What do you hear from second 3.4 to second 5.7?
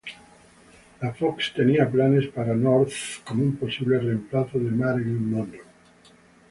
un posible reemplazo de Marilyn Monroe.